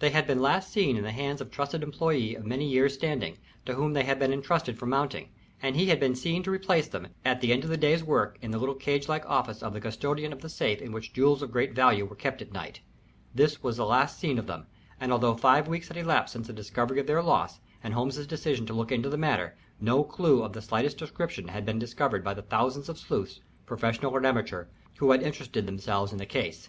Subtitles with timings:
[0.00, 2.94] They had been last seen in the hands of a trusted employé of many years'
[2.94, 5.28] standing, to whom they had been intrusted for mounting,
[5.62, 8.36] and he had been seen to replace them, at the end of the day's work,
[8.42, 11.42] in the little cage like office of the custodian of the safe in which jewels
[11.42, 12.80] of great value were kept at night.
[13.36, 14.66] This was the last seen of them,
[14.98, 18.66] and although five weeks had elapsed since the discovery of their loss and Holmes's decision
[18.66, 22.34] to look into the matter, no clew of the slightest description had been discovered by
[22.34, 24.66] the thousands of sleuths, professional or amateur,
[24.96, 26.68] who had interested themselves in the case.